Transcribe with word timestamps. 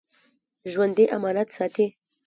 ژوندي 0.71 1.05
امانت 1.15 1.49
ساتي 1.57 1.85